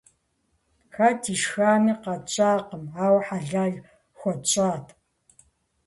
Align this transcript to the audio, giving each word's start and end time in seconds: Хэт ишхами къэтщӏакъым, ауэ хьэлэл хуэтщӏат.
Хэт 0.95 1.21
ишхами 1.33 1.93
къэтщӏакъым, 2.03 2.83
ауэ 3.05 3.19
хьэлэл 3.27 3.73
хуэтщӏат. 4.17 4.87